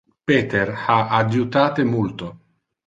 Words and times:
Peter 0.29 0.71
ha 0.87 0.97
adjutate 1.19 1.83
multo. 1.95 2.35